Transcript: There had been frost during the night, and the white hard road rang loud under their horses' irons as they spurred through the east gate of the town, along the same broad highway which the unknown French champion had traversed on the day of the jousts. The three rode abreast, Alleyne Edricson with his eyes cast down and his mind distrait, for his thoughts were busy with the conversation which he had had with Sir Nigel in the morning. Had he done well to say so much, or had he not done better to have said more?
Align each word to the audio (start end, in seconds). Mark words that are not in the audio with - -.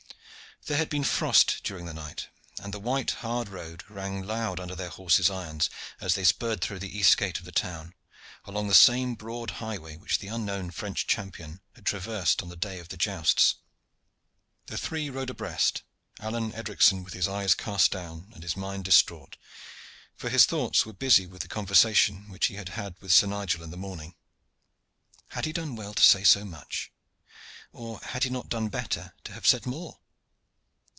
There 0.67 0.77
had 0.77 0.89
been 0.91 1.03
frost 1.03 1.61
during 1.63 1.87
the 1.87 1.93
night, 1.93 2.27
and 2.59 2.71
the 2.71 2.77
white 2.79 3.09
hard 3.25 3.49
road 3.49 3.83
rang 3.89 4.21
loud 4.21 4.59
under 4.59 4.75
their 4.75 4.89
horses' 4.91 5.27
irons 5.31 5.71
as 5.99 6.13
they 6.13 6.23
spurred 6.23 6.61
through 6.61 6.77
the 6.77 6.95
east 6.99 7.17
gate 7.17 7.39
of 7.39 7.45
the 7.45 7.51
town, 7.51 7.95
along 8.45 8.67
the 8.67 8.75
same 8.75 9.15
broad 9.15 9.49
highway 9.57 9.95
which 9.97 10.19
the 10.19 10.27
unknown 10.27 10.69
French 10.69 11.07
champion 11.07 11.61
had 11.73 11.87
traversed 11.87 12.43
on 12.43 12.49
the 12.49 12.55
day 12.55 12.77
of 12.77 12.89
the 12.89 12.95
jousts. 12.95 13.55
The 14.67 14.77
three 14.77 15.09
rode 15.09 15.31
abreast, 15.31 15.81
Alleyne 16.19 16.53
Edricson 16.53 17.03
with 17.03 17.13
his 17.15 17.27
eyes 17.27 17.55
cast 17.55 17.89
down 17.89 18.29
and 18.35 18.43
his 18.43 18.55
mind 18.55 18.85
distrait, 18.85 19.37
for 20.15 20.29
his 20.29 20.45
thoughts 20.45 20.85
were 20.85 20.93
busy 20.93 21.25
with 21.25 21.41
the 21.41 21.47
conversation 21.47 22.29
which 22.29 22.45
he 22.45 22.53
had 22.53 22.69
had 22.69 22.95
with 23.01 23.11
Sir 23.11 23.25
Nigel 23.25 23.63
in 23.63 23.71
the 23.71 23.77
morning. 23.77 24.13
Had 25.29 25.45
he 25.45 25.53
done 25.53 25.75
well 25.75 25.95
to 25.95 26.03
say 26.03 26.23
so 26.23 26.45
much, 26.45 26.91
or 27.73 27.99
had 27.99 28.25
he 28.25 28.29
not 28.29 28.47
done 28.47 28.69
better 28.69 29.15
to 29.23 29.33
have 29.33 29.47
said 29.47 29.65
more? 29.65 29.97